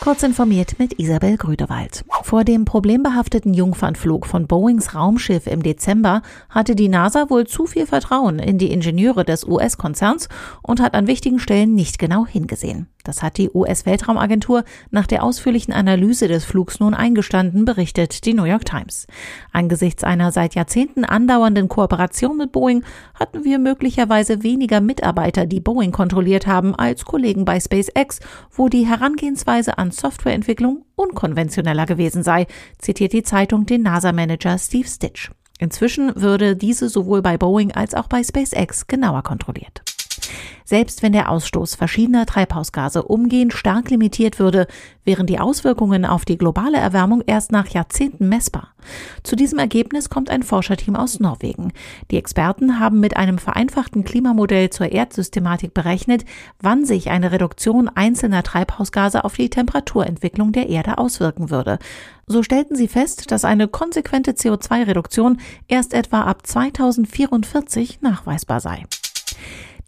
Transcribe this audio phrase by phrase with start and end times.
[0.00, 2.04] Kurz informiert mit Isabel Grüdewald.
[2.22, 7.84] Vor dem problembehafteten Jungfernflug von Boeings Raumschiff im Dezember hatte die NASA wohl zu viel
[7.84, 10.28] Vertrauen in die Ingenieure des US-Konzerns
[10.62, 12.86] und hat an wichtigen Stellen nicht genau hingesehen.
[13.08, 18.44] Das hat die US-Weltraumagentur nach der ausführlichen Analyse des Flugs nun eingestanden, berichtet die New
[18.44, 19.06] York Times.
[19.50, 22.84] Angesichts einer seit Jahrzehnten andauernden Kooperation mit Boeing
[23.14, 28.20] hatten wir möglicherweise weniger Mitarbeiter, die Boeing kontrolliert haben, als Kollegen bei SpaceX,
[28.50, 32.46] wo die Herangehensweise an Softwareentwicklung unkonventioneller gewesen sei,
[32.78, 35.30] zitiert die Zeitung den NASA-Manager Steve Stitch.
[35.58, 39.82] Inzwischen würde diese sowohl bei Boeing als auch bei SpaceX genauer kontrolliert.
[40.64, 44.66] Selbst wenn der Ausstoß verschiedener Treibhausgase umgehend stark limitiert würde,
[45.04, 48.74] wären die Auswirkungen auf die globale Erwärmung erst nach Jahrzehnten messbar.
[49.22, 51.72] Zu diesem Ergebnis kommt ein Forscherteam aus Norwegen.
[52.10, 56.26] Die Experten haben mit einem vereinfachten Klimamodell zur Erdsystematik berechnet,
[56.60, 61.78] wann sich eine Reduktion einzelner Treibhausgase auf die Temperaturentwicklung der Erde auswirken würde.
[62.26, 68.84] So stellten sie fest, dass eine konsequente CO2-Reduktion erst etwa ab 2044 nachweisbar sei.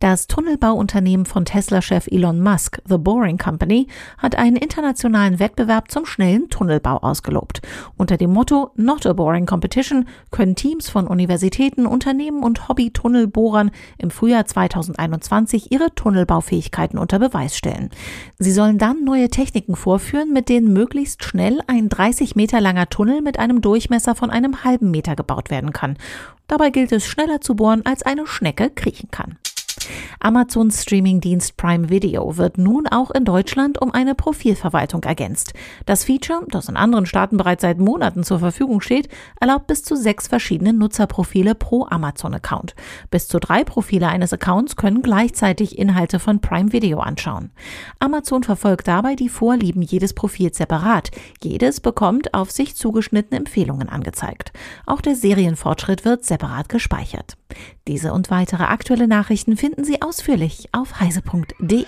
[0.00, 6.48] Das Tunnelbauunternehmen von Tesla-Chef Elon Musk, The Boring Company, hat einen internationalen Wettbewerb zum schnellen
[6.48, 7.60] Tunnelbau ausgelobt.
[7.98, 14.10] Unter dem Motto Not a Boring Competition können Teams von Universitäten, Unternehmen und Hobby-Tunnelbohrern im
[14.10, 17.90] Frühjahr 2021 ihre Tunnelbaufähigkeiten unter Beweis stellen.
[18.38, 23.20] Sie sollen dann neue Techniken vorführen, mit denen möglichst schnell ein 30 Meter langer Tunnel
[23.20, 25.98] mit einem Durchmesser von einem halben Meter gebaut werden kann.
[26.46, 29.36] Dabei gilt es schneller zu bohren, als eine Schnecke kriechen kann.
[30.20, 35.54] Amazons Streamingdienst Prime Video wird nun auch in Deutschland um eine Profilverwaltung ergänzt.
[35.86, 39.08] Das Feature, das in anderen Staaten bereits seit Monaten zur Verfügung steht,
[39.40, 42.74] erlaubt bis zu sechs verschiedene Nutzerprofile pro Amazon-Account.
[43.10, 47.50] Bis zu drei Profile eines Accounts können gleichzeitig Inhalte von Prime Video anschauen.
[47.98, 51.10] Amazon verfolgt dabei die Vorlieben jedes Profils separat.
[51.42, 54.52] Jedes bekommt auf sich zugeschnittene Empfehlungen angezeigt.
[54.84, 57.39] Auch der Serienfortschritt wird separat gespeichert.
[57.88, 61.84] Diese und weitere aktuelle Nachrichten finden Sie ausführlich auf heise.de.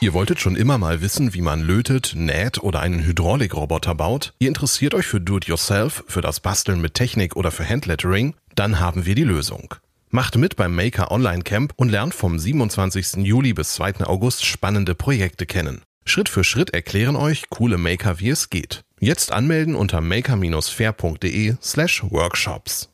[0.00, 4.34] Ihr wolltet schon immer mal wissen, wie man lötet, näht oder einen Hydraulikroboter baut?
[4.40, 8.34] Ihr interessiert euch für Do-it-yourself, für das Basteln mit Technik oder für Handlettering?
[8.56, 9.76] Dann haben wir die Lösung.
[10.10, 13.24] Macht mit beim Maker Online Camp und lernt vom 27.
[13.24, 14.04] Juli bis 2.
[14.04, 15.82] August spannende Projekte kennen.
[16.04, 18.82] Schritt für Schritt erklären euch coole Maker, wie es geht.
[18.98, 22.91] Jetzt anmelden unter maker-fair.de slash workshops.